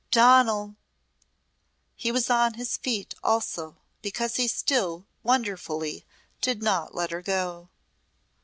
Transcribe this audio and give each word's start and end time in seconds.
Donal!" 0.09 0.77
He 1.95 2.11
was 2.11 2.31
on 2.31 2.55
his 2.55 2.75
feet 2.75 3.13
also 3.23 3.77
because 4.01 4.37
he 4.37 4.47
still 4.47 5.05
wonderfully 5.21 6.07
did 6.41 6.63
not 6.63 6.95
let 6.95 7.11
her 7.11 7.21
go. 7.21 7.69